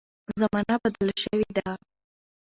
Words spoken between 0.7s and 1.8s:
بدله شوې ده.